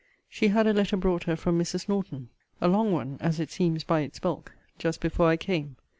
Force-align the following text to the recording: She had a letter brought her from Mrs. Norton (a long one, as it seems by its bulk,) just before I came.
She 0.27 0.47
had 0.47 0.65
a 0.65 0.73
letter 0.73 0.97
brought 0.97 1.25
her 1.25 1.35
from 1.35 1.59
Mrs. 1.59 1.87
Norton 1.87 2.29
(a 2.59 2.67
long 2.67 2.91
one, 2.91 3.17
as 3.19 3.39
it 3.39 3.51
seems 3.51 3.83
by 3.83 3.99
its 3.99 4.17
bulk,) 4.17 4.51
just 4.79 4.99
before 4.99 5.27
I 5.27 5.37
came. 5.37 5.75